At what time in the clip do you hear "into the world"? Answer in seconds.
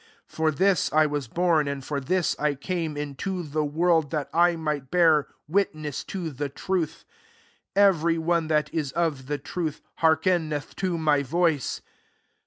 2.97-4.09